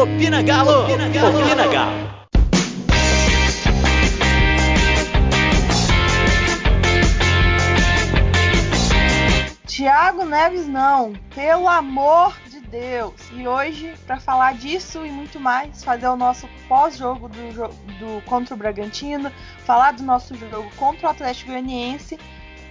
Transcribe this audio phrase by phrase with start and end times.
[0.00, 0.84] Opina Galo!
[0.84, 1.38] Opina Galo!
[1.42, 2.20] Opina Galo!
[9.66, 13.12] Tiago Neves não, pelo amor de Deus.
[13.34, 18.54] E hoje, para falar disso e muito mais, fazer o nosso pós-jogo do, do contra
[18.54, 19.30] o Bragantino,
[19.66, 22.18] falar do nosso jogo contra o Atlético Goianiense,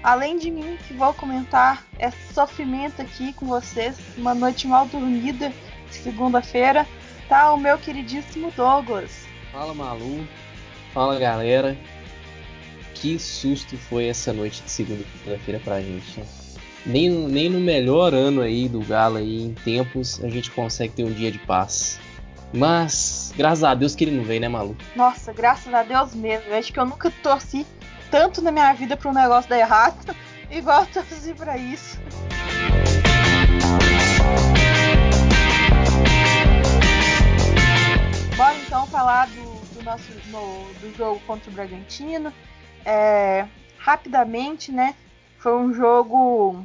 [0.01, 5.53] além de mim que vou comentar esse sofrimento aqui com vocês, uma noite mal dormida
[5.91, 6.87] segunda-feira,
[7.29, 9.25] tá o meu queridíssimo Douglas.
[9.53, 10.27] Fala Malu,
[10.93, 11.77] fala galera.
[12.95, 16.25] Que susto foi essa noite de segunda-feira pra gente, né?
[16.85, 21.03] nem, nem no melhor ano aí do Galo aí, em tempos, a gente consegue ter
[21.03, 21.99] um dia de paz.
[22.51, 24.75] Mas, graças a Deus que ele não veio, né, Malu?
[24.95, 26.49] Nossa, graças a Deus mesmo.
[26.49, 27.65] Eu acho que eu nunca torci
[28.09, 30.15] tanto na minha vida para um negócio dar errado,
[30.49, 31.99] igual eu torci para isso.
[38.69, 42.31] Então falar do, do nosso no, do jogo contra o Bragantino.
[42.85, 43.47] É,
[43.79, 44.95] rapidamente, né?
[45.39, 46.63] Foi um jogo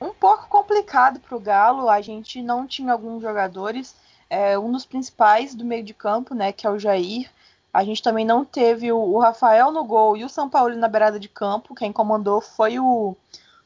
[0.00, 1.88] um pouco complicado para o Galo.
[1.88, 3.94] A gente não tinha alguns jogadores.
[4.28, 7.30] É, um dos principais do meio de campo, né, que é o Jair.
[7.72, 10.88] A gente também não teve o, o Rafael no gol e o São Paulo na
[10.88, 11.76] beirada de campo.
[11.76, 13.16] Quem comandou foi o,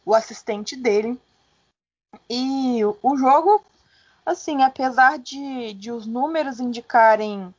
[0.04, 1.18] o assistente dele.
[2.28, 3.64] E o jogo,
[4.26, 7.54] assim, apesar de, de os números indicarem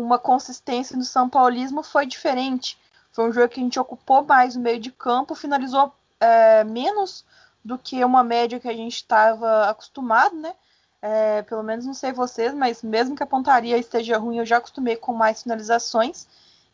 [0.00, 2.78] uma consistência no São Paulismo, foi diferente.
[3.12, 7.24] Foi um jogo que a gente ocupou mais o meio de campo, finalizou é, menos
[7.64, 10.54] do que uma média que a gente estava acostumado, né?
[11.02, 14.58] É, pelo menos não sei vocês, mas mesmo que a pontaria esteja ruim, eu já
[14.58, 16.26] acostumei com mais finalizações.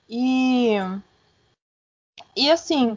[0.09, 0.77] E,
[2.37, 2.97] e assim,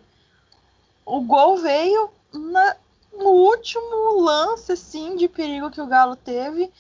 [1.06, 2.76] o gol veio na,
[3.14, 6.72] no último lance assim, de perigo que o Galo teve.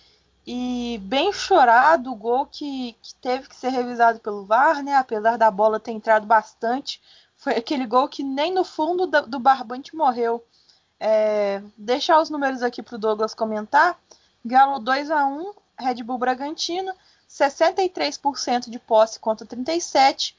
[0.46, 4.96] E bem chorado o gol que, que teve que ser revisado pelo VAR, né?
[4.96, 7.02] Apesar da bola ter entrado bastante,
[7.36, 10.44] foi aquele gol que nem no fundo do, do barbante morreu.
[11.00, 14.00] É, deixar os números aqui para o Douglas comentar.
[14.46, 16.94] Galo 2 a 1 Red Bull Bragantino,
[17.30, 20.38] 63% de posse contra 37,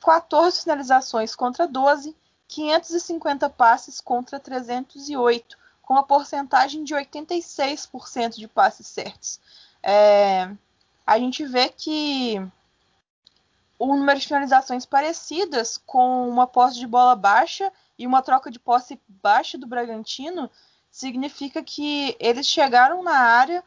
[0.00, 2.14] 14 finalizações contra 12,
[2.48, 9.40] 550 passes contra 308, com a porcentagem de 86% de passes certos.
[9.82, 10.50] É,
[11.06, 12.40] a gente vê que
[13.78, 18.58] um número de finalizações parecidas com uma posse de bola baixa e uma troca de
[18.58, 20.50] posse baixa do Bragantino
[20.90, 23.62] significa que eles chegaram na área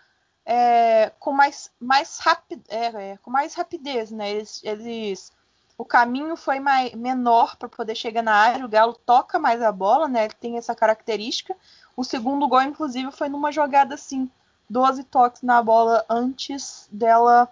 [0.45, 4.31] é, com mais, mais rapid, é, é, com mais rapidez, né?
[4.31, 5.31] Eles, eles
[5.77, 8.65] o caminho foi mais, menor para poder chegar na área.
[8.65, 10.23] O Galo toca mais a bola, né?
[10.23, 11.55] Ele tem essa característica.
[11.97, 14.29] O segundo gol, inclusive, foi numa jogada assim,
[14.69, 17.51] 12 toques na bola antes dela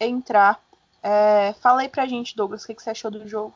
[0.00, 0.58] entrar.
[1.02, 3.52] É, fala aí pra gente, Douglas, o que, que você achou do jogo?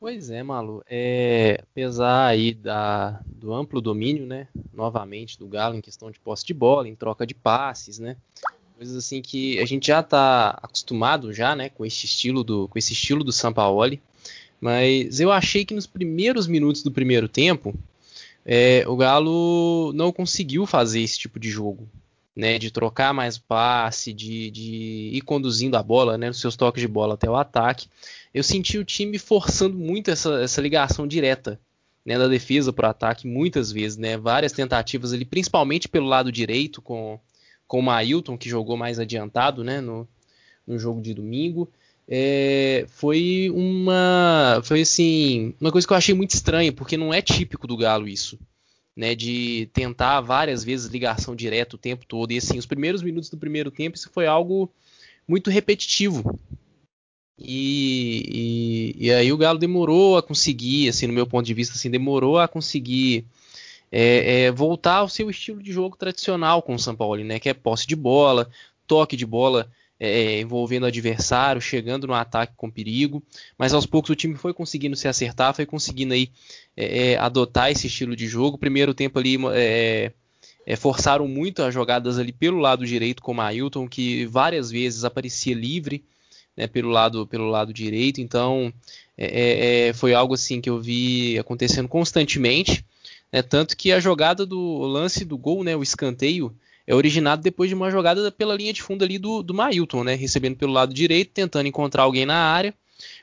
[0.00, 0.82] Pois é, Malu.
[0.88, 6.46] É, apesar aí da, do amplo domínio, né, novamente do Galo em questão de posse
[6.46, 8.16] de bola, em troca de passes, né,
[8.78, 12.78] coisas assim que a gente já está acostumado já, né, com esse estilo do com
[12.78, 14.00] esse estilo do Sampaoli.
[14.58, 17.74] Mas eu achei que nos primeiros minutos do primeiro tempo
[18.52, 21.88] é, o Galo não conseguiu fazer esse tipo de jogo
[22.34, 26.80] né, de trocar mais passe, de, de ir conduzindo a bola, né, nos seus toques
[26.80, 27.88] de bola até o ataque.
[28.34, 31.60] Eu senti o time forçando muito essa, essa ligação direta
[32.04, 36.32] né, da defesa para o ataque muitas vezes, né, várias tentativas ali, principalmente pelo lado
[36.32, 37.20] direito com,
[37.68, 40.08] com o Mailton, que jogou mais adiantado né, no,
[40.66, 41.70] no jogo de domingo.
[42.12, 47.22] É, foi uma foi assim uma coisa que eu achei muito estranha porque não é
[47.22, 48.36] típico do Galo isso
[48.96, 52.32] né, de tentar várias vezes ligação direta o tempo todo.
[52.32, 54.70] E assim, os primeiros minutos do primeiro tempo, isso foi algo
[55.26, 56.38] muito repetitivo.
[57.38, 61.74] E, e, e aí o Galo demorou a conseguir, assim, no meu ponto de vista,
[61.74, 63.24] assim, demorou a conseguir
[63.90, 67.48] é, é, voltar ao seu estilo de jogo tradicional com o São Paulo, né, que
[67.48, 68.50] é posse de bola,
[68.86, 69.70] toque de bola
[70.00, 73.22] é, envolvendo o adversário, chegando no ataque com perigo,
[73.58, 76.30] mas aos poucos o time foi conseguindo se acertar, foi conseguindo aí
[76.74, 78.56] é, é adotar esse estilo de jogo.
[78.56, 80.12] Primeiro tempo ali é,
[80.64, 85.04] é, forçaram muito as jogadas ali pelo lado direito com o Ailton, que várias vezes
[85.04, 86.02] aparecia livre
[86.56, 88.22] né, pelo lado pelo lado direito.
[88.22, 88.72] Então
[89.18, 92.82] é, foi algo assim que eu vi acontecendo constantemente,
[93.30, 96.56] né, tanto que a jogada do lance do gol, né, o escanteio
[96.90, 100.16] é originado depois de uma jogada pela linha de fundo ali do, do Mailton, né?
[100.16, 102.74] Recebendo pelo lado direito, tentando encontrar alguém na área.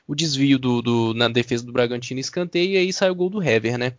[0.06, 3.42] O desvio do, do, na defesa do Bragantino escanteio e aí sai o gol do
[3.42, 3.92] Hever, né?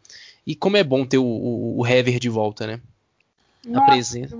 [0.46, 2.82] E como é bom ter o, o, o Hever de volta, né?
[3.64, 4.36] Nossa, a, presença,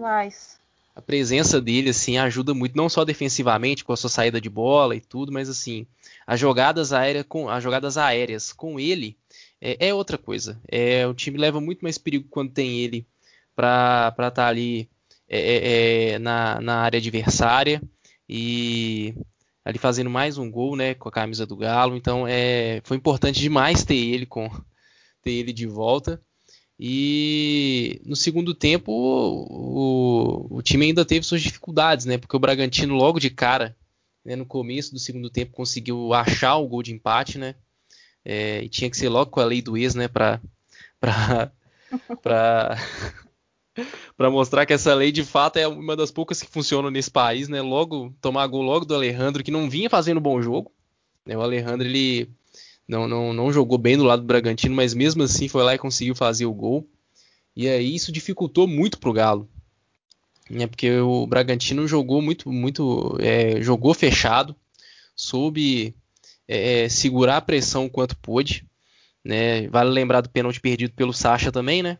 [0.96, 4.96] a presença dele assim ajuda muito, não só defensivamente com a sua saída de bola
[4.96, 5.86] e tudo, mas assim
[6.26, 9.16] as jogadas aéreas com as jogadas aéreas com ele
[9.62, 10.60] é, é outra coisa.
[10.68, 13.06] É, o time leva muito mais perigo quando tem ele
[13.56, 14.90] para estar tá ali
[15.30, 17.82] é, é, é, na, na área adversária
[18.28, 19.14] e
[19.64, 21.96] ali fazendo mais um gol, né, com a camisa do Galo.
[21.96, 24.50] Então é, foi importante demais ter ele com
[25.22, 26.20] ter ele de volta.
[26.80, 32.18] E no segundo tempo o, o, time ainda teve suas dificuldades, né?
[32.18, 33.76] Porque o Bragantino logo de cara,
[34.24, 37.56] né, no começo do segundo tempo, conseguiu achar o gol de empate, né?
[38.24, 40.08] É, e tinha que ser logo com a lei do ex, né?
[40.08, 40.42] Para
[42.22, 42.78] para
[44.18, 47.48] para mostrar que essa lei de fato é uma das poucas que funcionam nesse país,
[47.48, 47.62] né?
[47.62, 50.72] Logo tomar gol logo do Alejandro que não vinha fazendo bom jogo.
[51.26, 51.38] Né?
[51.38, 52.30] O Alejandro ele
[52.88, 55.78] não, não, não jogou bem do lado do Bragantino, mas mesmo assim foi lá e
[55.78, 56.88] conseguiu fazer o gol.
[57.56, 59.50] E aí isso dificultou muito pro Galo,
[60.50, 60.66] né?
[60.66, 64.56] Porque o Bragantino jogou muito muito é, jogou fechado,
[65.16, 65.96] soube
[66.48, 68.66] é, é segurar a pressão o quanto pôde.
[69.24, 69.68] Né?
[69.68, 72.00] Vale lembrar do pênalti perdido pelo Sacha também, né?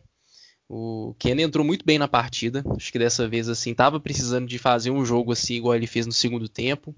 [0.72, 2.64] O Ken entrou muito bem na partida.
[2.76, 6.06] Acho que dessa vez assim estava precisando de fazer um jogo assim igual ele fez
[6.06, 6.94] no segundo tempo.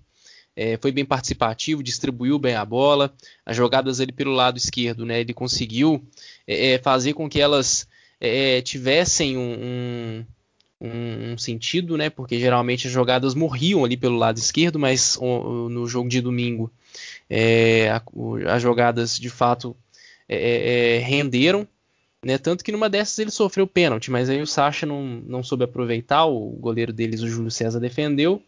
[0.55, 3.15] É, foi bem participativo, distribuiu bem a bola.
[3.47, 5.21] As jogadas ali pelo lado esquerdo, né?
[5.21, 6.05] Ele conseguiu
[6.47, 7.89] é, é fazer com que elas
[8.21, 10.27] é, tivessem um,
[10.79, 12.11] um, um, sentido, né?
[12.11, 16.71] Porque geralmente as jogadas morriam ali pelo lado esquerdo, mas no jogo de domingo
[17.31, 17.89] é,
[18.51, 19.75] as jogadas de fato
[20.29, 21.67] é, renderam
[22.25, 22.39] né?
[22.39, 26.25] Tanto que numa dessas ele sofreu pênalti, mas aí o Sacha não, não soube aproveitar,
[26.25, 28.43] o goleiro deles, o Júlio César, defendeu.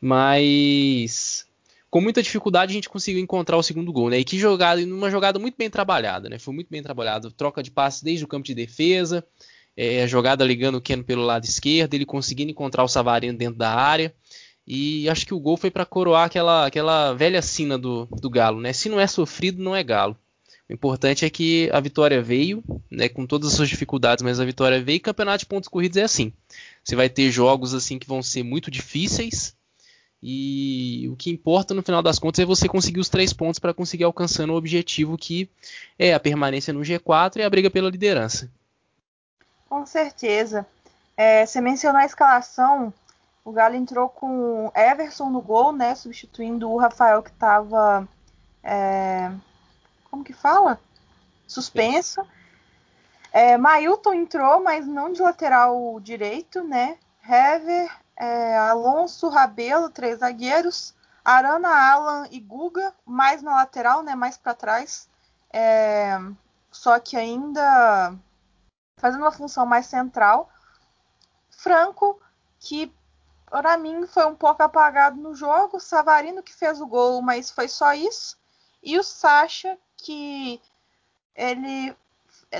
[0.00, 1.46] Mas
[1.90, 4.18] com muita dificuldade a gente conseguiu encontrar o segundo gol, né?
[4.20, 6.38] E que jogada, numa jogada muito bem trabalhada, né?
[6.38, 9.24] Foi muito bem trabalhado, troca de passes desde o campo de defesa,
[9.76, 13.70] é, jogada ligando o Keno pelo lado esquerdo, ele conseguindo encontrar o Savarino dentro da
[13.74, 14.14] área.
[14.66, 18.60] E acho que o gol foi para coroar aquela, aquela velha sina do, do Galo,
[18.60, 18.72] né?
[18.72, 20.16] Se não é sofrido, não é Galo.
[20.70, 24.44] O importante é que a vitória veio, né, com todas as suas dificuldades, mas a
[24.44, 26.32] vitória veio e campeonato de pontos corridos é assim.
[26.84, 29.56] Você vai ter jogos assim que vão ser muito difíceis
[30.22, 33.74] e o que importa no final das contas é você conseguir os três pontos para
[33.74, 35.50] conseguir alcançando o objetivo que
[35.98, 38.48] é a permanência no G4 e a briga pela liderança.
[39.68, 40.64] Com certeza.
[41.16, 42.94] É, você mencionou a escalação.
[43.44, 48.08] O Galo entrou com Everson no gol, né, substituindo o Rafael que estava
[48.62, 49.32] é
[50.10, 50.80] como que fala?
[51.46, 52.26] Suspenso.
[53.32, 56.98] É, Mailton entrou, mas não de lateral direito, né?
[57.22, 60.94] Hever, é, Alonso, Rabelo, três zagueiros.
[61.24, 64.14] Arana, Alan e Guga, mais na lateral, né?
[64.14, 65.08] Mais para trás.
[65.52, 66.18] É,
[66.70, 68.14] só que ainda
[68.96, 70.50] fazendo uma função mais central.
[71.50, 72.20] Franco,
[72.58, 72.92] que
[73.50, 75.78] para mim foi um pouco apagado no jogo.
[75.78, 78.36] Savarino que fez o gol, mas foi só isso.
[78.82, 80.60] E o Sacha, que
[81.34, 81.94] ele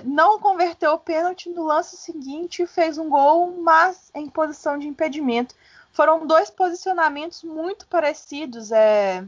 [0.05, 4.87] não converteu o pênalti no lance seguinte e fez um gol, mas em posição de
[4.87, 5.55] impedimento.
[5.93, 9.25] Foram dois posicionamentos muito parecidos, é,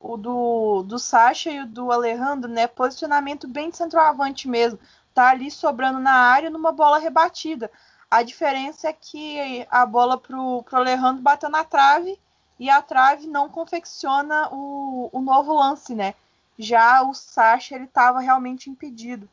[0.00, 2.66] o do, do Sacha e o do Alejandro, né?
[2.66, 4.78] Posicionamento bem de centroavante mesmo.
[5.14, 7.70] Tá ali sobrando na área numa bola rebatida.
[8.10, 12.18] A diferença é que a bola pro, pro Alejandro bateu na trave
[12.58, 16.14] e a trave não confecciona o, o novo lance, né?
[16.62, 19.28] Já o Sacha ele estava realmente impedido.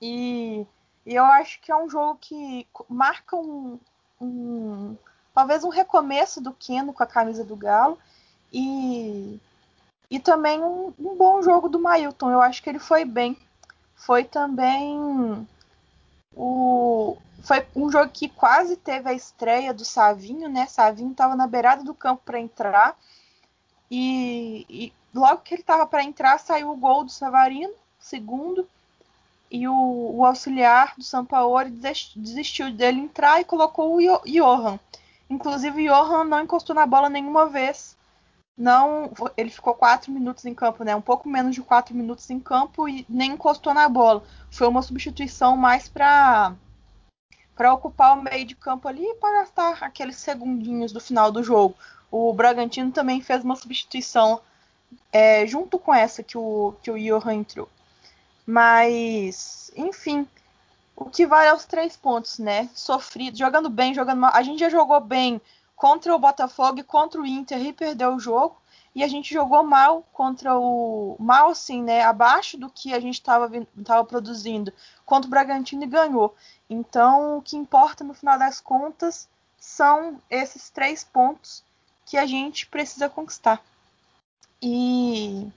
[0.00, 0.66] E,
[1.06, 3.78] e, eu acho que é um jogo que marca um,
[4.20, 4.96] um
[5.34, 7.98] talvez um recomeço do Keno com a camisa do Galo
[8.52, 9.38] e,
[10.10, 12.30] e também um, um bom jogo do Mailton.
[12.30, 13.36] Eu acho que ele foi bem.
[13.94, 15.46] Foi também
[16.34, 20.66] o foi um jogo que quase teve a estreia do Savinho, né?
[20.66, 22.96] Savinho estava na beirada do campo para entrar
[23.90, 28.68] e, e, logo que ele estava para entrar, saiu o gol do Savarino, segundo,
[29.50, 31.70] e o, o auxiliar do Sampaoli
[32.14, 34.78] desistiu dele entrar e colocou o Johan.
[35.28, 37.96] Inclusive, o Johan não encostou na bola nenhuma vez.
[38.56, 40.94] Não, ele ficou quatro minutos em campo, né?
[40.94, 44.22] Um pouco menos de quatro minutos em campo e nem encostou na bola.
[44.50, 46.54] Foi uma substituição mais para
[47.56, 51.42] para ocupar o meio de campo ali e para gastar aqueles segundinhos do final do
[51.42, 51.74] jogo.
[52.10, 54.40] O Bragantino também fez uma substituição
[55.12, 57.68] é, junto com essa que o, que o Johan entrou.
[58.46, 60.26] Mas, enfim,
[60.96, 62.68] o que vale é os três pontos, né?
[62.74, 64.32] Sofrido, jogando bem, jogando mal.
[64.34, 65.40] A gente já jogou bem
[65.76, 68.60] contra o Botafogo e contra o Inter e perdeu o jogo.
[68.94, 71.16] E a gente jogou mal contra o.
[71.18, 72.02] Mal, assim, né?
[72.02, 73.48] Abaixo do que a gente estava
[74.06, 74.72] produzindo
[75.06, 76.34] contra o Bragantino e ganhou.
[76.68, 79.28] Então, o que importa no final das contas
[79.58, 81.62] são esses três pontos
[82.04, 83.62] que a gente precisa conquistar.
[84.62, 85.50] E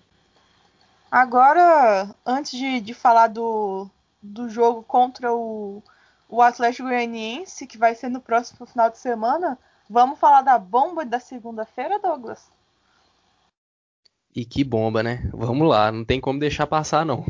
[1.11, 3.89] agora, antes de, de falar do,
[4.21, 5.83] do jogo contra o,
[6.29, 11.05] o Atlético Goianiense, que vai ser no próximo final de semana, vamos falar da bomba
[11.05, 12.49] da segunda-feira, Douglas?
[14.35, 15.29] E que bomba, né?
[15.33, 17.25] Vamos lá, não tem como deixar passar, não.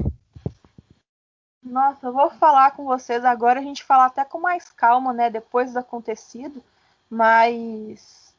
[1.62, 5.30] Nossa, eu vou falar com vocês agora, a gente fala até com mais calma, né,
[5.30, 6.64] depois do acontecido,
[7.10, 8.36] mas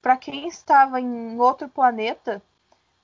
[0.00, 2.42] para quem estava em outro planeta,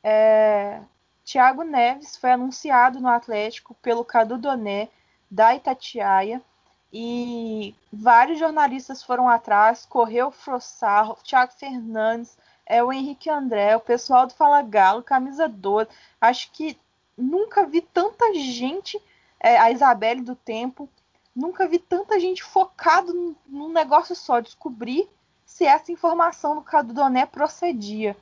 [0.09, 0.81] é...
[1.25, 4.89] Thiago Neves foi anunciado no Atlético pelo Cadu Doné
[5.31, 6.43] da Itatiaia
[6.91, 14.27] e vários jornalistas foram atrás, correu Frossar, Thiago Fernandes, é o Henrique André, o pessoal
[14.27, 15.91] do Fala Galo, camisa 12.
[16.19, 16.79] Acho que
[17.17, 18.99] nunca vi tanta gente,
[19.39, 20.89] é, a Isabelle do Tempo,
[21.37, 25.09] nunca vi tanta gente focado num negócio só, descobrir
[25.45, 28.17] se essa informação do Cadu Doné procedia.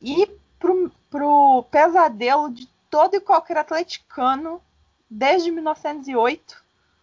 [0.00, 0.26] E
[0.58, 4.60] pro, pro pesadelo de todo e qualquer atleticano
[5.08, 6.60] desde 1908,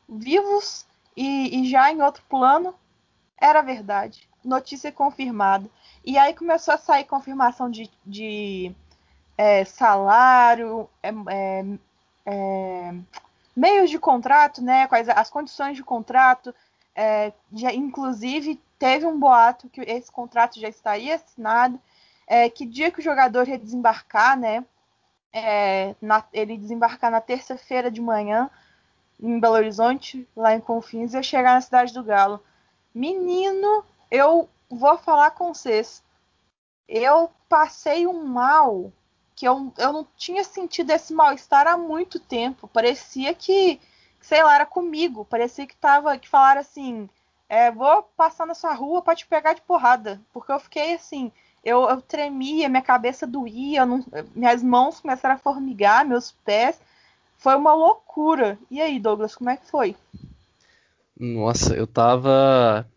[0.09, 2.75] vivos e, e já em outro plano,
[3.37, 4.27] era verdade.
[4.43, 5.65] Notícia confirmada.
[6.03, 8.75] E aí começou a sair confirmação de, de
[9.37, 11.65] é, salário, é, é,
[12.25, 12.93] é
[13.55, 14.87] meios de contrato, né?
[14.87, 16.53] Quais as condições de contrato.
[16.93, 21.79] É, já, inclusive, teve um boato que esse contrato já estaria assinado.
[22.33, 24.63] É, que dia que o jogador ia desembarcar, né?
[25.99, 28.49] Na, ele desembarcar na terça-feira de manhã
[29.19, 32.41] em Belo Horizonte, lá em Confins, e ia chegar na cidade do Galo.
[32.95, 36.01] Menino, eu vou falar com vocês.
[36.87, 38.93] Eu passei um mal
[39.35, 42.65] que eu, eu não tinha sentido esse mal-estar há muito tempo.
[42.65, 43.77] Parecia que,
[44.21, 45.25] sei lá, era comigo.
[45.25, 47.09] Parecia que tava, que falaram assim,
[47.49, 50.21] é, vou passar na sua rua para te pegar de porrada.
[50.31, 51.29] Porque eu fiquei assim,
[51.63, 54.03] eu, eu tremia, minha cabeça doía, não,
[54.35, 56.79] minhas mãos começaram a formigar, meus pés.
[57.37, 58.57] Foi uma loucura.
[58.69, 59.95] E aí, Douglas, como é que foi?
[61.17, 62.87] Nossa, eu tava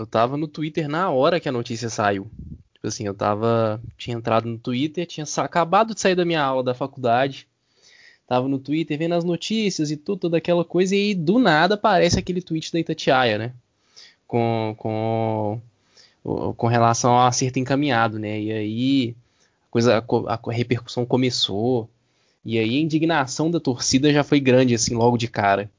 [0.00, 2.30] eu tava no Twitter na hora que a notícia saiu.
[2.72, 3.78] Tipo assim, eu tava.
[3.98, 7.46] Tinha entrado no Twitter, tinha acabado de sair da minha aula da faculdade.
[8.26, 12.18] Tava no Twitter vendo as notícias e tudo, toda aquela coisa, e do nada aparece
[12.18, 13.52] aquele tweet da Itatiaia, né?
[14.26, 15.60] Com, com,
[16.22, 18.40] com relação ao acerto encaminhado, né?
[18.40, 19.16] E aí
[19.68, 21.88] a, coisa, a, a repercussão começou.
[22.44, 25.70] E aí a indignação da torcida já foi grande, assim, logo de cara.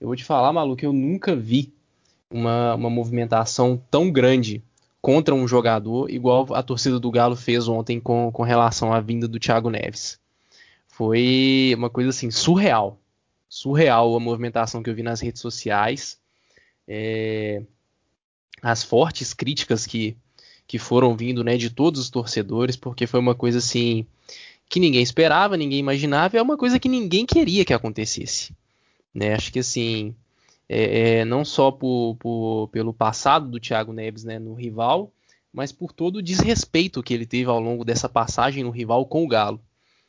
[0.00, 1.72] Eu vou te falar, maluco, eu nunca vi
[2.30, 4.62] uma, uma movimentação tão grande
[5.00, 9.28] contra um jogador, igual a torcida do Galo fez ontem com, com relação à vinda
[9.28, 10.18] do Thiago Neves.
[10.88, 12.98] Foi uma coisa assim, surreal.
[13.48, 16.18] Surreal a movimentação que eu vi nas redes sociais.
[16.88, 17.62] É,
[18.70, 20.16] as fortes críticas que,
[20.66, 24.04] que foram vindo né, de todos os torcedores, porque foi uma coisa assim
[24.68, 28.52] que ninguém esperava, ninguém imaginava, e é uma coisa que ninguém queria que acontecesse.
[29.14, 29.34] Né?
[29.34, 30.16] Acho que assim,
[30.68, 35.12] é, é, não só por, por, pelo passado do Thiago Neves né, no rival,
[35.52, 39.24] mas por todo o desrespeito que ele teve ao longo dessa passagem no rival com
[39.24, 39.60] o Galo.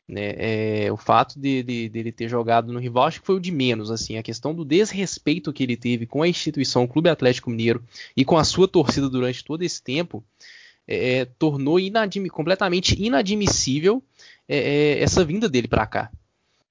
[0.08, 0.36] Né?
[0.38, 3.40] É, o fato de, de, de, ele ter jogado no rival acho que foi o
[3.40, 3.92] de menos.
[3.92, 7.84] assim A questão do desrespeito que ele teve com a instituição Clube Atlético Mineiro
[8.16, 10.24] e com a sua torcida durante todo esse tempo
[10.88, 14.02] é, é tornou inadim completamente inadmissível
[14.48, 16.12] é, é, essa vinda dele para cá.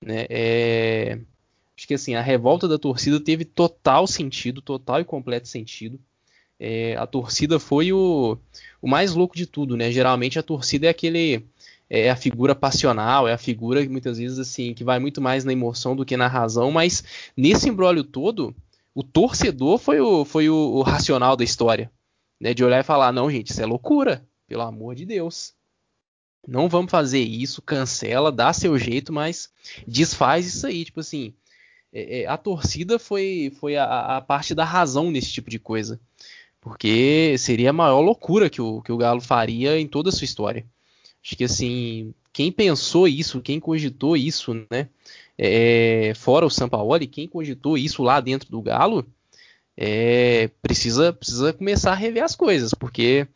[0.01, 0.27] Né?
[0.31, 1.19] É,
[1.77, 6.01] Acho que assim, a revolta da torcida teve total sentido, total e completo sentido.
[6.59, 8.39] É, a torcida foi o,
[8.81, 9.93] o mais louco de tudo, né?
[9.93, 11.45] Geralmente a torcida é aquele
[11.89, 15.45] é a figura passional, é a figura que muitas vezes assim que vai muito mais
[15.45, 17.05] na emoção do que na razão, mas
[17.37, 18.55] nesse embrólio todo,
[18.95, 21.91] o torcedor foi o, foi o, o racional da história,
[22.41, 22.55] né?
[22.55, 25.55] De olhar e falar, não, gente, isso é loucura, pelo amor de Deus.
[26.47, 29.51] Não vamos fazer isso, cancela, dá seu jeito, mas
[29.87, 31.35] desfaz isso aí, tipo assim,
[31.93, 36.01] é, é, a torcida foi, foi a, a, parte da razão nesse tipo de coisa.
[36.61, 40.25] Porque seria a maior loucura que o, que o Galo faria em toda a sua
[40.25, 40.67] história.
[41.27, 44.89] Acho que assim, quem pensou isso, quem cogitou isso, né?
[45.37, 49.05] É, fora o Sampaoli, quem cogitou isso lá dentro do Galo,
[49.77, 53.27] é, precisa, precisa começar a rever as coisas, porque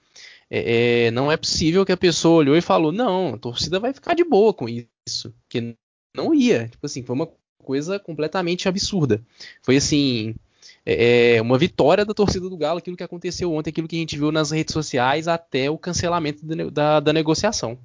[0.49, 3.93] é, é, não é possível que a pessoa olhou e falou, não, a torcida vai
[3.93, 5.75] ficar de boa com isso, que
[6.15, 7.29] não ia, tipo assim, foi uma
[7.59, 9.21] coisa completamente absurda.
[9.63, 10.37] Foi assim,
[10.85, 13.99] é, é, uma vitória da torcida do Galo, aquilo que aconteceu ontem, aquilo que a
[13.99, 17.79] gente viu nas redes sociais, até o cancelamento da, da negociação.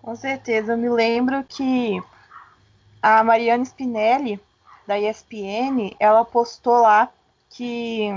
[0.00, 2.02] Com certeza, eu me lembro que
[3.00, 4.40] a Mariana Spinelli,
[4.86, 7.10] da ESPN, ela postou lá
[7.48, 8.08] que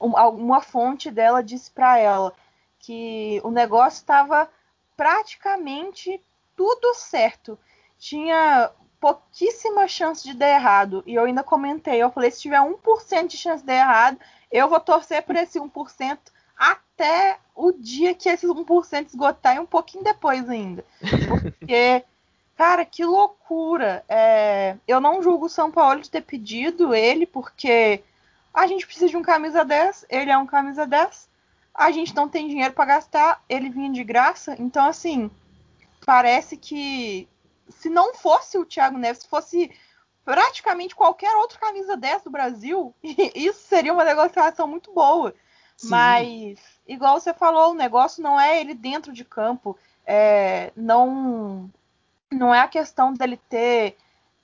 [0.00, 2.32] uma fonte dela disse para ela
[2.80, 4.48] que o negócio estava
[4.96, 6.20] praticamente
[6.56, 7.58] tudo certo.
[7.98, 8.70] Tinha
[9.04, 11.04] pouquíssima chance de dar errado.
[11.06, 14.18] E eu ainda comentei, eu falei, se tiver 1% de chance de dar errado,
[14.50, 16.18] eu vou torcer por esse 1%
[16.56, 20.82] até o dia que esse 1% esgotar e um pouquinho depois ainda.
[21.28, 22.02] Porque,
[22.56, 24.02] cara, que loucura.
[24.08, 28.02] É, eu não julgo o São Paulo de ter pedido ele, porque
[28.54, 31.28] a gente precisa de um camisa 10, ele é um camisa 10,
[31.74, 35.30] a gente não tem dinheiro para gastar, ele vinha de graça, então assim,
[36.06, 37.28] parece que
[37.68, 39.70] se não fosse o Thiago Neves, se fosse
[40.24, 45.34] praticamente qualquer outro camisa 10 do Brasil, isso seria uma negociação muito boa.
[45.76, 45.88] Sim.
[45.90, 49.76] Mas, igual você falou, o negócio não é ele dentro de campo.
[50.06, 51.70] É, não,
[52.30, 53.96] não é a questão dele ter.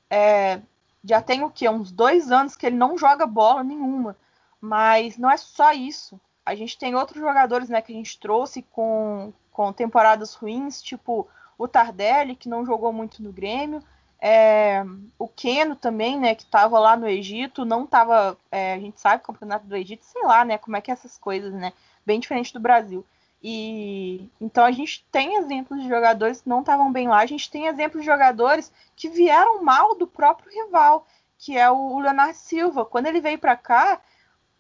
[0.08, 0.60] É,
[1.04, 1.68] já tem o quê?
[1.68, 4.16] Uns dois anos que ele não joga bola nenhuma.
[4.60, 6.20] Mas não é só isso.
[6.44, 11.28] A gente tem outros jogadores né, que a gente trouxe com, com temporadas ruins, tipo
[11.60, 13.82] o Tardelli, que não jogou muito no Grêmio.
[14.18, 14.82] É,
[15.18, 19.22] o Keno também, né, que estava lá no Egito, não estava, é, a gente sabe,
[19.22, 21.74] campeonato do Egito, sei lá, né, como é que é essas coisas, né,
[22.04, 23.04] bem diferente do Brasil.
[23.42, 27.50] E então a gente tem exemplos de jogadores que não estavam bem lá, a gente
[27.50, 31.06] tem exemplos de jogadores que vieram mal do próprio rival,
[31.38, 32.86] que é o Leonardo Silva.
[32.86, 34.00] Quando ele veio para cá,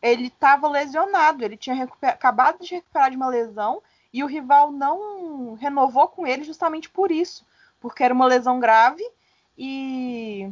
[0.02, 5.54] ele estava lesionado, ele tinha acabado de recuperar de uma lesão e o rival não
[5.54, 7.46] renovou com ele justamente por isso,
[7.78, 9.02] porque era uma lesão grave
[9.56, 10.50] e,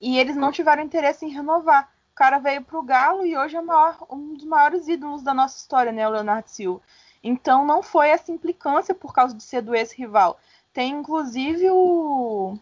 [0.00, 1.92] e eles não tiveram interesse em renovar.
[2.12, 5.34] O cara veio para o Galo e hoje é maior, um dos maiores ídolos da
[5.34, 6.80] nossa história, né, o Leonardo Silva.
[7.22, 10.38] Então não foi essa implicância por causa de ser do ex-rival.
[10.72, 12.58] Tem inclusive o,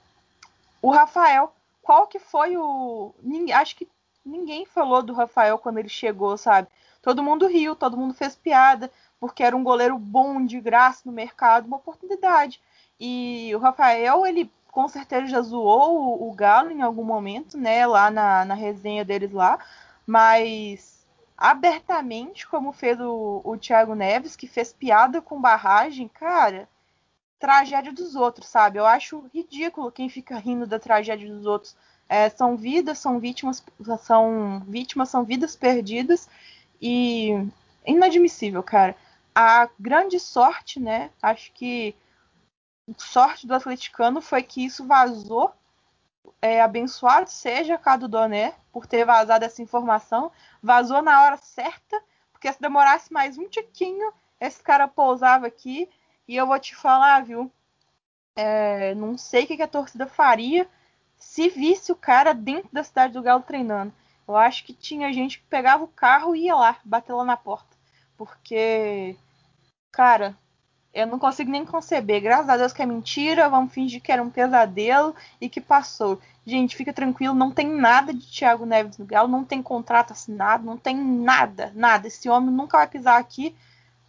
[0.80, 1.52] o Rafael.
[1.82, 3.12] Qual que foi o.
[3.54, 3.88] Acho que
[4.24, 6.68] ninguém falou do Rafael quando ele chegou, sabe?
[7.02, 11.12] Todo mundo riu, todo mundo fez piada, porque era um goleiro bom de graça no
[11.12, 12.60] mercado, uma oportunidade.
[12.98, 17.84] E o Rafael, ele com certeza já zoou o, Galo em algum momento, né?
[17.86, 19.58] Lá na, na resenha deles lá.
[20.06, 26.68] Mas abertamente, como fez o, o Thiago Neves, que fez piada com barragem, cara,
[27.38, 28.78] tragédia dos outros, sabe?
[28.78, 31.76] Eu acho ridículo quem fica rindo da tragédia dos outros.
[32.08, 33.64] É, são vidas, são vítimas,
[34.00, 36.28] são vítimas, são vidas perdidas
[36.82, 37.48] e
[37.86, 38.96] inadmissível, cara.
[39.32, 41.10] A grande sorte, né?
[41.22, 41.94] Acho que
[42.98, 45.52] sorte do atleticano foi que isso vazou.
[46.40, 50.32] É, abençoado seja Cado Doné por ter vazado essa informação.
[50.60, 55.88] Vazou na hora certa, porque se demorasse mais um tiquinho, esse cara pousava aqui.
[56.26, 57.50] E eu vou te falar, viu?
[58.34, 60.68] É, não sei o que a torcida faria
[61.16, 63.92] se visse o cara dentro da cidade do Galo treinando.
[64.26, 67.36] Eu acho que tinha gente que pegava o carro e ia lá, bater lá na
[67.36, 67.76] porta.
[68.16, 69.16] Porque,
[69.90, 70.36] cara,
[70.94, 72.20] eu não consigo nem conceber.
[72.20, 76.20] Graças a Deus que é mentira, vamos fingir que era um pesadelo e que passou.
[76.46, 80.64] Gente, fica tranquilo, não tem nada de Thiago Neves no Galo, não tem contrato assinado,
[80.64, 82.08] não tem nada, nada.
[82.08, 83.56] Esse homem nunca vai pisar aqui.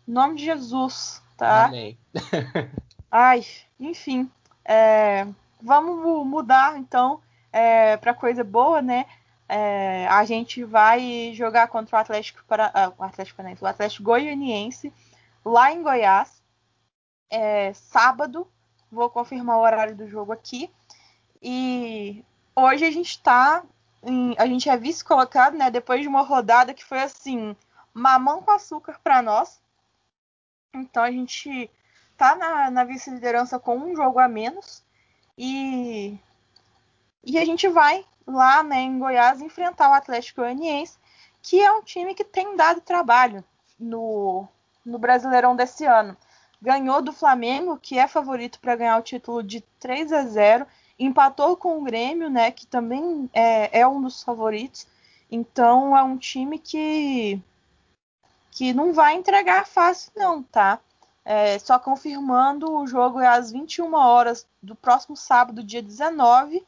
[0.07, 1.65] Em nome de Jesus, tá?
[1.65, 1.97] Amém.
[3.09, 3.45] Ai,
[3.79, 4.29] enfim.
[4.65, 5.25] É,
[5.61, 7.21] vamos mudar então
[7.51, 9.05] é, para coisa boa, né?
[9.47, 14.91] É, a gente vai jogar contra o Atlético para uh, o Atlético o Atlético Goianiense
[15.43, 16.41] lá em Goiás
[17.29, 18.47] é, sábado.
[18.91, 20.71] Vou confirmar o horário do jogo aqui.
[21.41, 22.23] E
[22.55, 23.63] hoje a gente está.
[24.37, 25.71] A gente é vice-colocado, né?
[25.71, 27.55] Depois de uma rodada que foi assim,
[27.93, 29.61] mamão com açúcar para nós.
[30.73, 31.71] Então a gente
[32.17, 34.83] tá na, na vice-liderança com um jogo a menos.
[35.37, 36.17] E,
[37.23, 40.97] e a gente vai lá né, em Goiás enfrentar o Atlético Goianiense,
[41.41, 43.43] que é um time que tem dado trabalho
[43.79, 44.47] no,
[44.85, 46.17] no Brasileirão desse ano
[46.63, 50.65] ganhou do Flamengo, que é favorito para ganhar o título de 3 a 0,
[50.97, 54.87] empatou com o Grêmio, né, que também é, é um dos favoritos.
[55.29, 57.41] Então é um time que
[58.49, 60.79] que não vai entregar fácil não, tá?
[61.25, 66.65] É, só confirmando, o jogo é às 21 horas do próximo sábado, dia 19,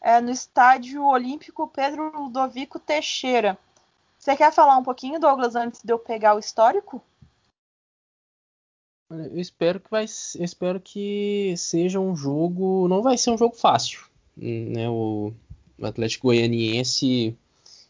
[0.00, 3.58] é, no estádio Olímpico Pedro Ludovico Teixeira.
[4.18, 7.02] Você quer falar um pouquinho, Douglas, antes de eu pegar o histórico?
[9.10, 14.00] Eu espero que vai, espero que seja um jogo, não vai ser um jogo fácil,
[14.36, 14.88] né?
[14.88, 15.32] O
[15.82, 17.34] Atlético Goianiense,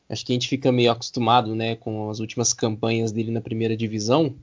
[0.08, 3.76] acho que a gente fica meio acostumado, né, com as últimas campanhas dele na primeira
[3.76, 4.34] divisão,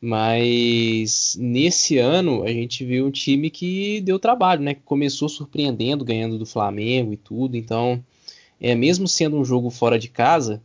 [0.00, 4.74] mas nesse ano a gente viu um time que deu trabalho, né?
[4.74, 7.56] Que começou surpreendendo, ganhando do Flamengo e tudo.
[7.56, 8.02] Então,
[8.60, 10.62] é mesmo sendo um jogo fora de casa,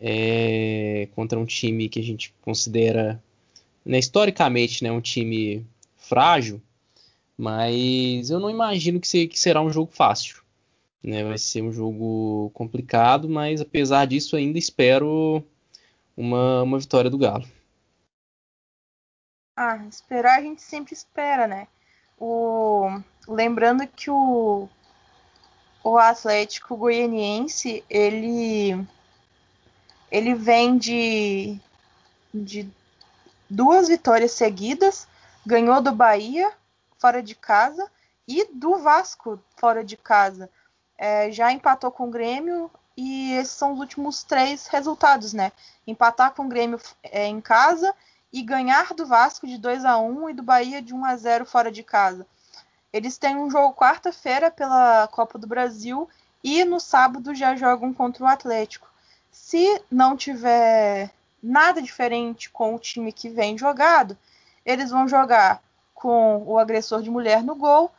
[0.00, 3.22] é, contra um time que a gente considera,
[3.84, 5.64] né, historicamente, né, um time
[5.96, 6.60] frágil,
[7.36, 10.42] mas eu não imagino que, se, que será um jogo fácil.
[11.02, 11.24] Né?
[11.24, 15.42] Vai ser um jogo complicado, mas apesar disso ainda espero
[16.16, 17.46] uma, uma vitória do Galo.
[19.56, 21.66] Ah, esperar a gente sempre espera, né?
[22.18, 23.00] O...
[23.26, 24.68] Lembrando que o,
[25.82, 28.86] o Atlético Goianiense, ele,
[30.10, 31.58] ele vem de,
[32.32, 32.70] de
[33.48, 35.08] duas vitórias seguidas,
[35.44, 36.52] ganhou do Bahia
[36.98, 37.90] fora de casa
[38.28, 40.50] e do Vasco fora de casa.
[40.98, 45.50] É, já empatou com o Grêmio e esses são os últimos três resultados, né?
[45.86, 47.94] Empatar com o Grêmio é, em casa
[48.36, 51.46] e ganhar do Vasco de 2 a 1 e do Bahia de 1 a 0
[51.46, 52.26] fora de casa.
[52.92, 56.06] Eles têm um jogo quarta-feira pela Copa do Brasil
[56.44, 58.90] e no sábado já jogam contra o Atlético.
[59.32, 61.10] Se não tiver
[61.42, 64.18] nada diferente com o time que vem jogado,
[64.66, 65.62] eles vão jogar
[65.94, 67.90] com o agressor de mulher no gol,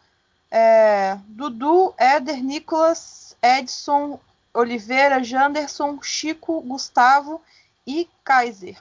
[0.51, 4.19] é, Dudu, Éder, Nicolas, Edson,
[4.53, 7.41] Oliveira, Janderson, Chico, Gustavo
[7.87, 8.77] e Kaiser.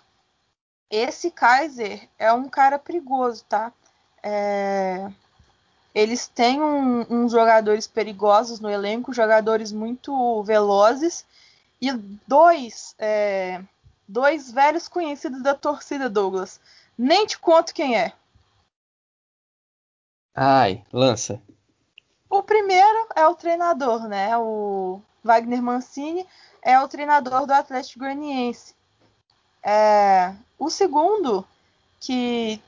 [0.91, 3.73] Esse Kaiser é um cara perigoso, tá?
[4.23, 5.11] É...
[5.95, 11.25] Eles têm um, uns jogadores perigosos no elenco, jogadores muito velozes
[11.81, 11.93] e
[12.27, 13.63] dois, é...
[14.07, 16.61] dois velhos conhecidos da torcida, Douglas.
[16.97, 18.13] Nem te conto quem é.
[20.35, 21.41] Ai, lança.
[22.29, 24.37] O primeiro é o treinador, né?
[24.37, 26.27] O Wagner Mancini
[26.63, 28.75] é o treinador do Atlético Goianiense.
[29.63, 31.47] É, o segundo,
[32.01, 32.63] que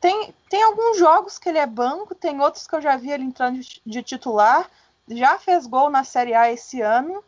[0.00, 3.24] tem, tem alguns jogos que ele é banco, tem outros que eu já vi ele
[3.24, 4.70] entrando de, de titular,
[5.08, 7.22] já fez gol na Série A esse ano,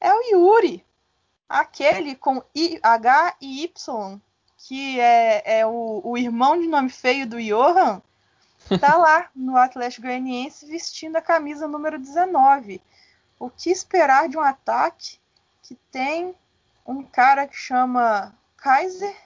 [0.00, 0.84] é o Yuri,
[1.48, 4.20] aquele com I, H e Y,
[4.56, 8.02] que é, é o, o irmão de nome feio do Johan,
[8.80, 12.80] tá lá no Atlético Goianiense vestindo a camisa número 19.
[13.38, 15.18] O que esperar de um ataque
[15.62, 16.34] que tem
[16.86, 19.16] um cara que chama Kaiser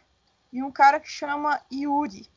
[0.52, 2.28] e um cara que chama Yuri?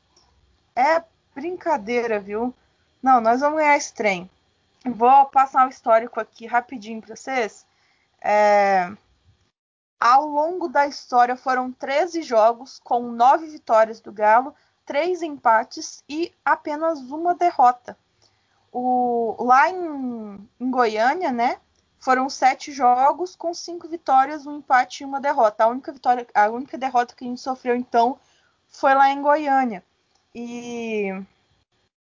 [0.75, 2.53] É brincadeira, viu?
[3.01, 4.29] Não, nós vamos ganhar esse trem.
[4.85, 7.65] Vou passar um histórico aqui rapidinho para vocês.
[8.21, 8.91] É...
[9.99, 14.53] Ao longo da história foram 13 jogos com 9 vitórias do Galo
[14.87, 17.95] três empates e apenas uma derrota.
[18.71, 21.59] O, lá em, em Goiânia, né,
[22.07, 25.65] foram sete jogos com cinco vitórias, um empate e uma derrota.
[25.65, 28.17] A única vitória, a única derrota que a gente sofreu então
[28.69, 29.83] foi lá em Goiânia.
[30.33, 31.09] E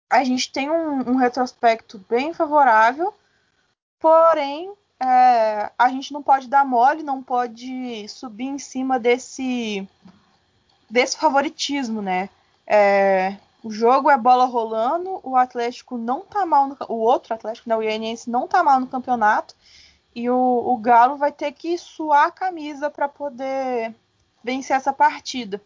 [0.08, 3.12] a gente tem um, um retrospecto bem favorável,
[4.00, 9.86] porém é, a gente não pode dar mole, não pode subir em cima desse
[10.88, 12.30] desse favoritismo, né?
[12.66, 17.68] É, o jogo é bola rolando, o Atlético não tá mal no, o outro Atlético,
[17.68, 19.54] né, o Ianiense não tá mal no campeonato
[20.14, 23.94] e o, o Galo vai ter que suar a camisa para poder
[24.42, 25.60] vencer essa partida.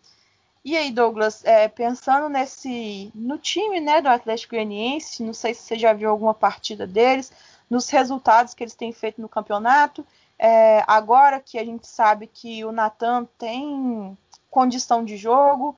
[0.64, 5.62] E aí, Douglas, é, pensando nesse no time né, do Atlético Goianiense, não sei se
[5.62, 7.32] você já viu alguma partida deles,
[7.70, 10.04] nos resultados que eles têm feito no campeonato.
[10.38, 14.18] É, agora que a gente sabe que o Natan tem
[14.50, 15.76] condição de jogo,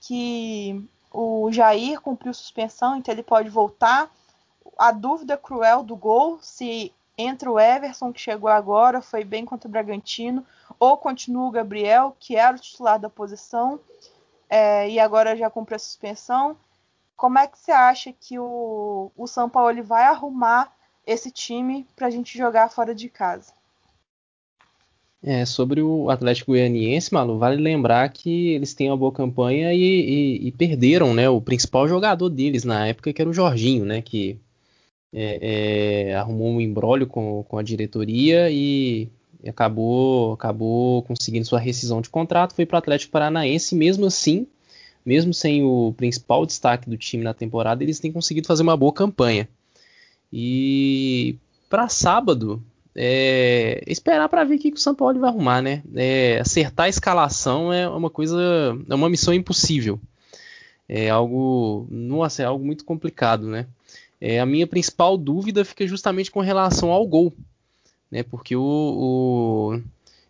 [0.00, 4.10] que o Jair cumpriu suspensão, então ele pode voltar.
[4.78, 9.68] A dúvida cruel do gol, se entra o Everson, que chegou agora, foi bem contra
[9.68, 10.46] o Bragantino,
[10.78, 13.80] ou continua o Gabriel, que era o titular da posição,
[14.48, 16.56] é, e agora já cumpriu a suspensão.
[17.16, 20.72] Como é que você acha que o, o São Paulo vai arrumar
[21.04, 23.52] esse time para a gente jogar fora de casa?
[25.20, 29.80] É, sobre o Atlético Goianiense, Malu, vale lembrar que eles têm uma boa campanha e,
[29.82, 34.00] e, e, perderam, né, o principal jogador deles na época, que era o Jorginho, né,
[34.00, 34.38] que
[35.12, 39.08] é, é, arrumou um embrólio com, com a diretoria e
[39.46, 44.46] acabou, acabou conseguindo sua rescisão de contrato, foi para o Atlético Paranaense, mesmo assim,
[45.04, 48.92] mesmo sem o principal destaque do time na temporada, eles têm conseguido fazer uma boa
[48.92, 49.48] campanha.
[50.32, 51.36] E
[51.70, 52.62] para sábado,
[52.94, 55.82] é, esperar para ver o que, o São Paulo vai arrumar, né?
[55.94, 58.38] É, acertar a escalação é uma coisa,
[58.88, 60.00] é uma missão impossível.
[60.88, 63.66] É algo, nossa, é algo muito complicado, né?
[64.20, 67.32] É, a minha principal dúvida fica justamente com relação ao gol,
[68.10, 68.22] né?
[68.22, 69.80] Porque o, o,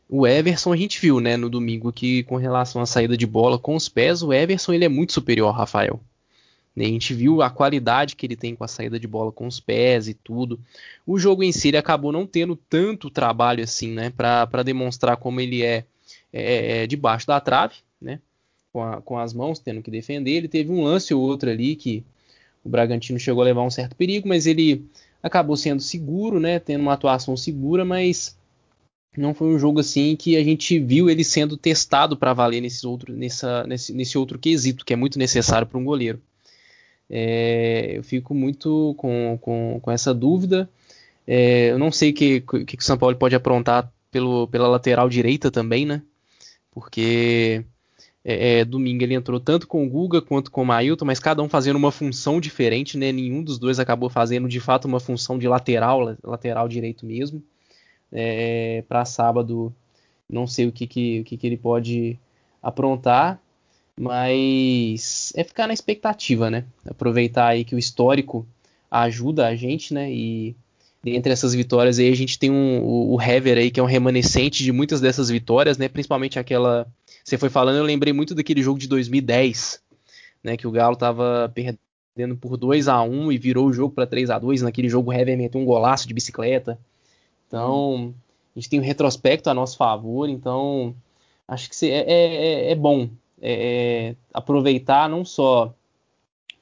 [0.09, 3.59] o Everson a gente viu, né, no domingo que com relação à saída de bola
[3.59, 6.01] com os pés, o Everson ele é muito superior ao Rafael.
[6.79, 6.85] Né?
[6.85, 9.59] A gente viu a qualidade que ele tem com a saída de bola com os
[9.59, 10.61] pés e tudo.
[11.05, 14.11] O jogo em si ele acabou não tendo tanto trabalho assim, né?
[14.11, 15.85] Para demonstrar como ele é,
[16.33, 18.21] é, é, debaixo da trave, né?
[18.73, 20.31] Com, a, com as mãos tendo que defender.
[20.33, 22.05] Ele teve um lance ou outro ali que
[22.65, 24.85] o Bragantino chegou a levar um certo perigo, mas ele
[25.23, 26.59] acabou sendo seguro, né?
[26.59, 28.37] Tendo uma atuação segura, mas
[29.17, 32.87] não foi um jogo assim que a gente viu ele sendo testado para valer nesse
[32.87, 36.21] outro, nessa, nesse, nesse outro quesito, que é muito necessário para um goleiro.
[37.11, 40.69] É, eu fico muito com, com, com essa dúvida.
[41.27, 44.69] É, eu não sei o que, que, que o São Paulo pode aprontar pelo, pela
[44.69, 46.03] lateral direita também, né?
[46.71, 47.65] Porque
[48.25, 51.43] é, é, domingo ele entrou tanto com o Guga quanto com o Mailton, mas cada
[51.43, 53.13] um fazendo uma função diferente, né?
[53.13, 57.43] Nenhum dos dois acabou fazendo de fato uma função de lateral, lateral direito mesmo
[58.13, 59.73] é, para sábado.
[60.29, 62.19] Não sei o que, que, o que, que ele pode
[62.63, 63.41] aprontar,
[63.99, 66.65] mas é ficar na expectativa, né?
[66.87, 68.47] Aproveitar aí que o histórico
[68.91, 70.13] ajuda a gente, né?
[70.13, 70.55] E
[71.05, 73.87] entre essas vitórias aí a gente tem um, o, o Hever aí que é um
[73.87, 75.89] remanescente de muitas dessas vitórias, né?
[75.89, 76.87] Principalmente aquela
[77.29, 79.83] você foi falando, eu lembrei muito daquele jogo de 2010,
[80.43, 80.57] né?
[80.57, 84.31] Que o Galo tava perdendo por 2 a 1 e virou o jogo para 3
[84.31, 86.79] a 2 Naquele jogo o Hever meteu um golaço de bicicleta.
[87.47, 88.15] Então,
[88.55, 90.95] a gente tem um retrospecto a nosso favor, então
[91.47, 92.35] acho que é, é,
[92.69, 93.09] é, é bom
[93.41, 93.53] é,
[94.11, 95.75] é, aproveitar não só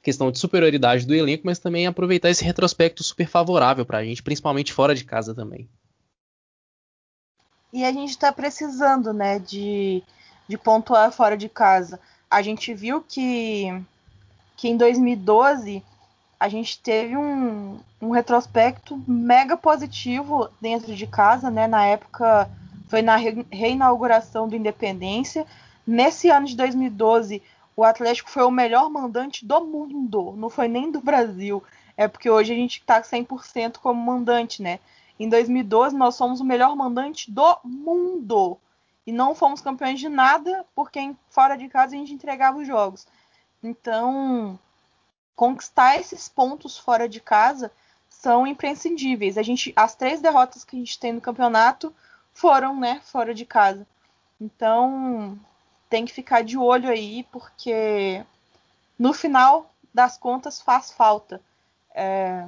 [0.01, 4.23] questão de superioridade do elenco, mas também aproveitar esse retrospecto super favorável para a gente,
[4.23, 5.67] principalmente fora de casa também.
[7.73, 10.01] E a gente está precisando, né, de,
[10.47, 11.99] de pontuar fora de casa.
[12.29, 13.73] A gente viu que,
[14.55, 15.83] que em 2012
[16.39, 21.67] a gente teve um, um retrospecto mega positivo dentro de casa, né?
[21.67, 22.49] Na época
[22.87, 25.45] foi na re reinauguração do Independência.
[25.85, 27.41] Nesse ano de 2012,
[27.75, 31.63] o Atlético foi o melhor mandante do mundo, não foi nem do Brasil.
[31.95, 34.79] É porque hoje a gente está 100% como mandante, né?
[35.19, 38.57] Em 2012, nós somos o melhor mandante do mundo.
[39.07, 43.07] E não fomos campeões de nada, porque fora de casa a gente entregava os jogos.
[43.63, 44.59] Então,
[45.33, 47.71] conquistar esses pontos fora de casa
[48.09, 49.37] são imprescindíveis.
[49.37, 51.95] A gente, as três derrotas que a gente tem no campeonato
[52.33, 53.87] foram, né, fora de casa.
[54.41, 55.39] Então
[55.89, 58.25] tem que ficar de olho aí, porque
[58.99, 61.41] no final das contas faz falta.
[61.95, 62.45] É,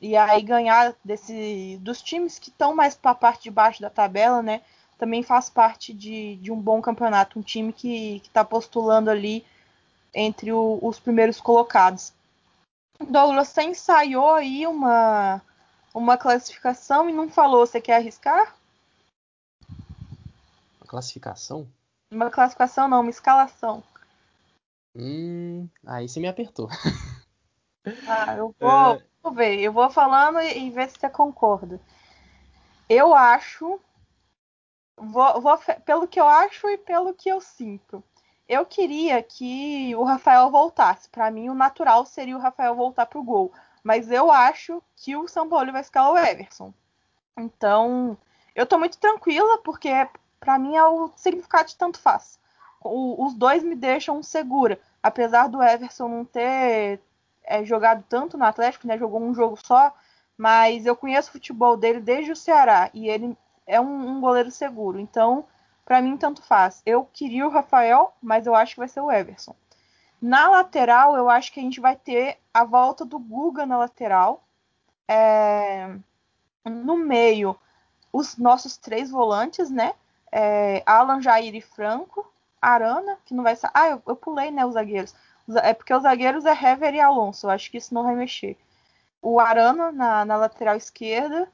[0.00, 3.90] e aí ganhar desse, dos times que estão mais para a parte de baixo da
[3.90, 4.62] tabela, né?
[4.98, 9.46] Também faz parte de, de um bom campeonato, um time que está postulando ali
[10.12, 12.12] entre o, os primeiros colocados.
[13.00, 15.40] Douglas, você ensaiou aí uma,
[15.94, 17.64] uma classificação e não falou.
[17.64, 18.56] Você quer arriscar?
[20.80, 21.68] Uma classificação?
[22.12, 23.84] Uma classificação não, uma escalação.
[24.96, 26.68] Hum, aí você me apertou.
[28.06, 29.04] Ah, eu vou, é...
[29.22, 29.60] vou ver.
[29.60, 31.80] Eu vou falando e, e ver se você concorda.
[32.88, 33.80] Eu acho.
[35.00, 38.02] Vou, vou, pelo que eu acho e pelo que eu sinto.
[38.48, 41.08] Eu queria que o Rafael voltasse.
[41.08, 43.52] Para mim, o natural seria o Rafael voltar pro gol.
[43.82, 46.72] Mas eu acho que o São Paulo vai escalar o Everson.
[47.38, 48.16] Então,
[48.54, 49.90] eu tô muito tranquila, porque
[50.40, 52.38] para mim é o significado de tanto faz.
[52.80, 54.80] O, os dois me deixam segura.
[55.02, 57.00] Apesar do Everson não ter
[57.44, 58.98] é, jogado tanto no Atlético, né?
[58.98, 59.94] Jogou um jogo só.
[60.36, 62.90] Mas eu conheço o futebol dele desde o Ceará.
[62.94, 63.36] E ele
[63.68, 64.98] é um, um goleiro seguro.
[64.98, 65.44] Então,
[65.84, 66.82] para mim, tanto faz.
[66.84, 69.54] Eu queria o Rafael, mas eu acho que vai ser o Everson.
[70.20, 74.42] Na lateral, eu acho que a gente vai ter a volta do Guga na lateral.
[75.06, 75.94] É...
[76.64, 77.56] No meio,
[78.12, 79.92] os nossos três volantes, né?
[80.32, 80.82] É...
[80.84, 82.26] Alan, Jair e Franco.
[82.60, 83.70] Arana, que não vai ser.
[83.72, 84.66] Ah, eu, eu, pulei, né?
[84.66, 85.14] Os zagueiros.
[85.62, 87.46] É porque os zagueiros é Hever e Alonso.
[87.46, 88.56] Eu acho que isso não vai mexer.
[89.22, 91.48] O Arana na, na lateral esquerda.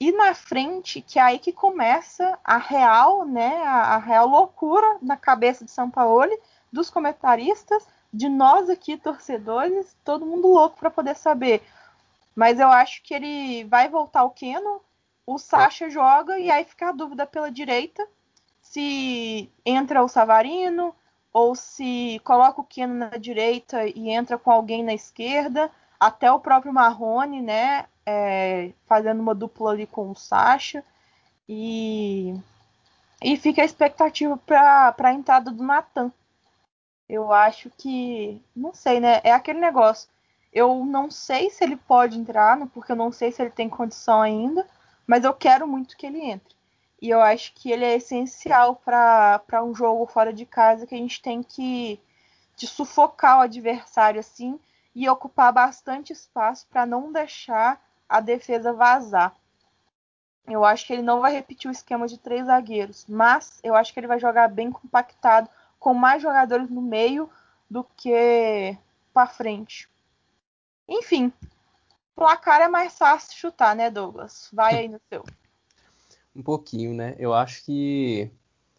[0.00, 4.98] E na frente, que é aí que começa a real, né, a, a real loucura
[5.02, 6.30] na cabeça de São Paulo,
[6.72, 11.62] dos comentaristas, de nós aqui, torcedores, todo mundo louco para poder saber.
[12.34, 14.80] Mas eu acho que ele vai voltar o Keno,
[15.26, 18.06] o Sacha joga e aí fica a dúvida pela direita
[18.70, 20.94] se entra o Savarino
[21.32, 26.40] ou se coloca o Keno na direita e entra com alguém na esquerda, até o
[26.40, 27.86] próprio Marrone, né?
[28.08, 30.82] É, fazendo uma dupla ali com o Sasha.
[31.46, 32.34] E,
[33.22, 36.10] e fica a expectativa para a entrada do Nathan.
[37.06, 38.42] Eu acho que.
[38.56, 39.20] Não sei, né?
[39.22, 40.08] É aquele negócio.
[40.50, 43.68] Eu não sei se ele pode entrar, né, porque eu não sei se ele tem
[43.68, 44.66] condição ainda,
[45.06, 46.56] mas eu quero muito que ele entre.
[47.00, 50.98] E eu acho que ele é essencial para um jogo fora de casa que a
[50.98, 52.00] gente tem que
[52.56, 54.58] de sufocar o adversário assim
[54.94, 59.34] e ocupar bastante espaço para não deixar a defesa vazar.
[60.46, 63.92] Eu acho que ele não vai repetir o esquema de três zagueiros, mas eu acho
[63.92, 67.28] que ele vai jogar bem compactado, com mais jogadores no meio
[67.70, 68.76] do que
[69.12, 69.88] para frente.
[70.88, 71.32] Enfim,
[72.16, 74.48] placar é mais fácil chutar, né, Douglas?
[74.52, 75.22] Vai aí no seu.
[76.34, 77.14] um pouquinho, né?
[77.18, 78.30] Eu acho que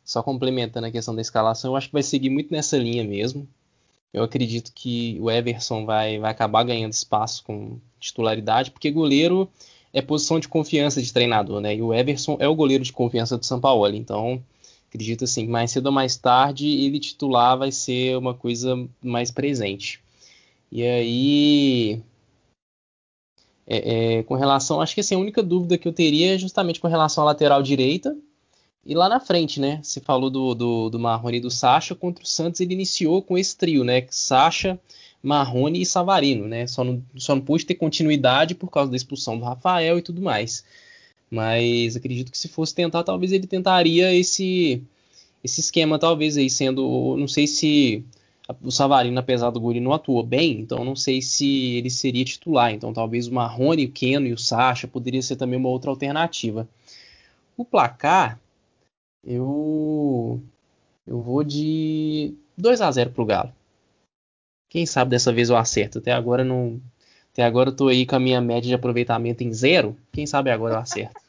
[0.03, 3.47] só complementando a questão da escalação, eu acho que vai seguir muito nessa linha mesmo.
[4.13, 9.49] Eu acredito que o Everson vai, vai acabar ganhando espaço com titularidade, porque goleiro
[9.93, 11.75] é posição de confiança de treinador, né?
[11.75, 13.87] E o Everson é o goleiro de confiança do São Paulo.
[13.95, 14.43] Então,
[14.87, 20.01] acredito assim, mais cedo ou mais tarde, ele titular vai ser uma coisa mais presente.
[20.71, 22.01] E aí,
[23.67, 26.79] é, é, com relação, acho que assim, a única dúvida que eu teria é justamente
[26.79, 28.17] com relação à lateral direita,
[28.85, 29.79] e lá na frente, né?
[29.83, 31.93] Você falou do, do, do Marrone e do Sacha.
[31.93, 34.05] Contra o Santos, ele iniciou com esse trio, né?
[34.09, 34.79] Sacha,
[35.21, 36.65] Marrone e Savarino, né?
[36.67, 40.21] Só não, só não pôde ter continuidade por causa da expulsão do Rafael e tudo
[40.21, 40.63] mais.
[41.29, 44.81] Mas acredito que se fosse tentar, talvez ele tentaria esse
[45.43, 47.15] esse esquema, talvez aí sendo.
[47.17, 48.03] Não sei se
[48.61, 52.73] o Savarino, apesar do Guri, não atuou bem, então não sei se ele seria titular.
[52.73, 56.67] Então talvez o Marrone, o Keno e o Sacha poderia ser também uma outra alternativa.
[57.55, 58.39] O placar,
[59.23, 60.41] eu
[61.09, 63.51] eu vou de 2 a 0 pro Galo.
[64.69, 65.97] Quem sabe dessa vez eu acerto.
[65.97, 66.79] Até agora não.
[67.33, 69.97] Até agora eu tô aí com a minha média de aproveitamento em zero.
[70.11, 71.19] Quem sabe agora eu acerto.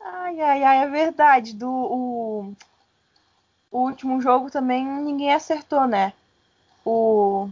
[0.00, 1.54] ai, ai, ai, é verdade.
[1.54, 2.54] Do o,
[3.70, 6.12] o último jogo também ninguém acertou, né?
[6.84, 7.48] O.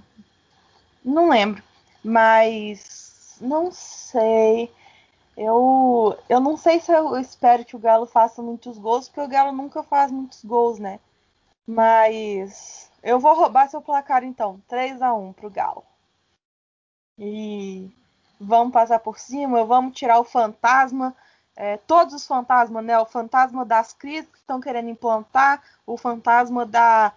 [1.04, 1.60] Não lembro.
[2.04, 3.36] Mas.
[3.40, 4.70] Não sei.
[5.36, 9.28] Eu, eu não sei se eu espero que o Galo faça muitos gols, porque o
[9.28, 10.98] Galo nunca faz muitos gols, né?
[11.66, 14.60] Mas eu vou roubar seu placar então.
[14.68, 15.84] 3 a 1 pro Galo.
[17.18, 17.90] E
[18.40, 21.14] vamos passar por cima, vamos tirar o fantasma.
[21.54, 22.98] É, todos os fantasmas, né?
[22.98, 27.12] O fantasma das crises que estão querendo implantar, o fantasma da,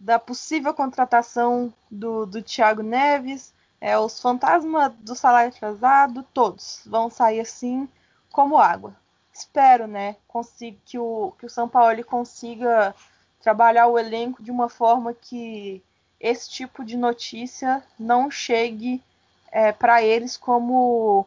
[0.00, 3.51] da possível contratação do, do Thiago Neves,
[3.82, 7.88] é, os fantasmas do salário atrasado, todos vão sair assim
[8.30, 8.94] como água.
[9.34, 12.94] Espero, né, consiga, que, o, que o São Paulo consiga
[13.40, 15.82] trabalhar o elenco de uma forma que
[16.20, 19.02] esse tipo de notícia não chegue
[19.50, 21.26] é, para eles como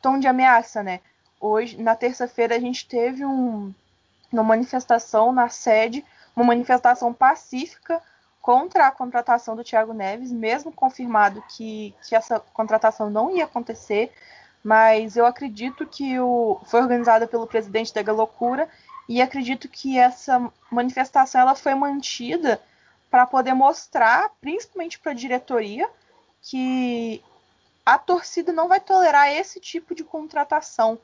[0.00, 1.00] tom de ameaça, né?
[1.40, 3.72] Hoje, na terça-feira, a gente teve um,
[4.32, 8.02] uma manifestação na sede, uma manifestação pacífica
[8.42, 14.12] contra a contratação do Thiago Neves, mesmo confirmado que, que essa contratação não ia acontecer,
[14.64, 18.68] mas eu acredito que o, foi organizada pelo presidente da Galocura
[19.08, 22.60] e acredito que essa manifestação ela foi mantida
[23.08, 25.88] para poder mostrar, principalmente para a diretoria,
[26.42, 27.22] que
[27.86, 30.98] a torcida não vai tolerar esse tipo de contratação.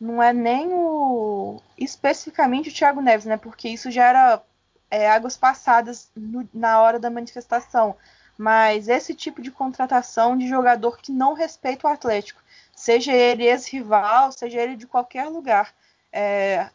[0.00, 3.36] Não é nem o especificamente o Thiago Neves, né?
[3.36, 4.42] Porque isso já era
[4.90, 7.96] é, águas passadas no, na hora da manifestação.
[8.36, 12.42] Mas esse tipo de contratação de jogador que não respeita o Atlético,
[12.74, 15.74] seja ele ex-rival, seja ele de qualquer lugar,
[16.12, 16.68] é,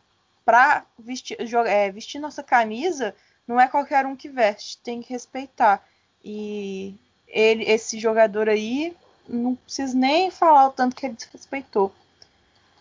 [0.46, 3.16] para vestir, é, vestir nossa camisa,
[3.48, 5.84] não é qualquer um que veste, tem que respeitar.
[6.24, 6.96] E
[7.28, 8.96] ele, esse jogador aí,
[9.28, 11.92] não preciso nem falar o tanto que ele desrespeitou.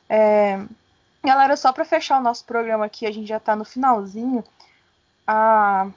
[0.09, 0.61] É,
[1.25, 4.45] galera, só para fechar o nosso programa aqui, a gente já está no finalzinho
[5.27, 5.89] a,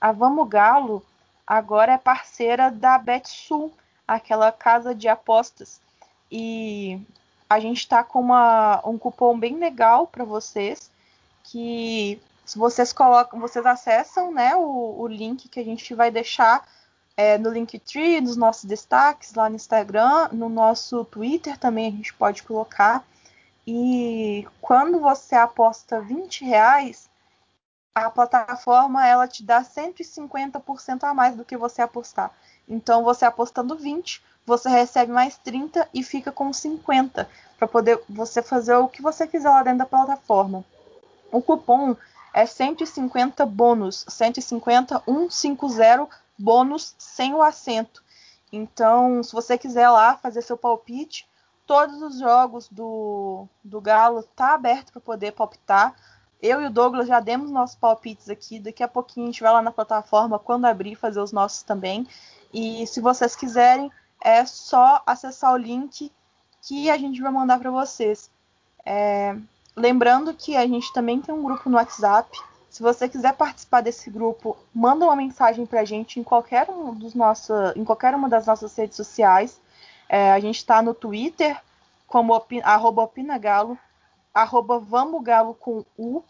[0.00, 1.04] a Vamos Galo
[1.46, 3.72] agora é parceira da BetSul,
[4.06, 5.80] aquela casa de apostas.
[6.30, 7.00] E
[7.48, 10.90] a gente está com uma, um cupom bem legal para vocês,
[11.44, 16.66] que se vocês colocam, vocês acessam né, o, o link que a gente vai deixar
[17.16, 22.12] é, no Linktree, nos nossos destaques lá no Instagram, no nosso Twitter também a gente
[22.14, 23.04] pode colocar.
[23.66, 27.08] E quando você aposta 20 reais,
[27.94, 32.32] a plataforma ela te dá 150% a mais do que você apostar.
[32.68, 38.42] Então, você apostando 20, você recebe mais 30 e fica com 50 para poder você
[38.42, 40.64] fazer o que você quiser lá dentro da plataforma.
[41.30, 41.96] O cupom
[42.32, 48.02] é 150 bônus, 150 150 bônus sem o acento.
[48.52, 51.28] Então, se você quiser lá fazer seu palpite,
[51.66, 55.94] todos os jogos do, do Galo tá aberto para poder palpitar.
[56.44, 58.60] Eu e o Douglas já demos nossos palpites aqui.
[58.60, 62.06] Daqui a pouquinho a gente vai lá na plataforma quando abrir fazer os nossos também.
[62.52, 63.90] E se vocês quiserem,
[64.22, 66.12] é só acessar o link
[66.60, 68.30] que a gente vai mandar para vocês.
[68.84, 69.34] É...
[69.74, 72.38] Lembrando que a gente também tem um grupo no WhatsApp.
[72.68, 76.92] Se você quiser participar desse grupo, manda uma mensagem para a gente em qualquer, um
[76.92, 79.58] dos nossa, em qualquer uma das nossas redes sociais.
[80.10, 81.58] É, a gente está no Twitter
[82.06, 83.78] como arroba opinagalo,
[84.34, 86.22] arroba vamogalo com U,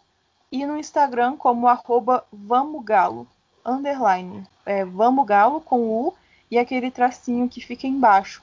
[0.55, 3.27] e no Instagram como arroba vamogalo,
[3.65, 4.47] underline.
[4.65, 6.13] É, vamogalo com U
[6.49, 8.41] e aquele tracinho que fica embaixo.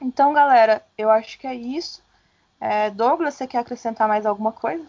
[0.00, 2.00] Então, galera, eu acho que é isso.
[2.60, 4.86] É, Douglas, você quer acrescentar mais alguma coisa?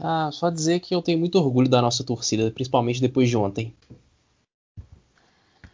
[0.00, 3.72] Ah, só dizer que eu tenho muito orgulho da nossa torcida, principalmente depois de ontem.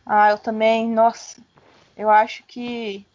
[0.05, 1.41] Ah, eu também, nossa.
[1.97, 3.07] Eu acho que.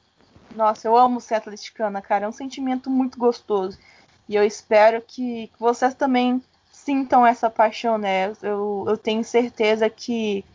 [0.55, 2.25] Nossa, eu amo ser atleticana, cara.
[2.25, 3.77] É um sentimento muito gostoso.
[4.29, 6.39] E eu espero que, vocês também
[6.71, 8.31] sintam essa paixão, né?
[8.43, 10.45] Eu, eu tenho certeza que,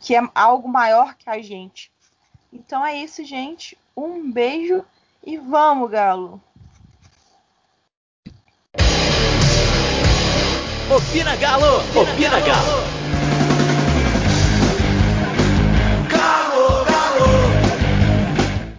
[0.00, 1.92] que é algo maior que a gente.
[2.50, 3.76] Então é isso, gente.
[3.94, 4.82] Um beijo
[5.22, 6.40] e vamos, Galo!
[10.88, 11.80] Opina Galo!
[11.94, 12.97] Opina Galo!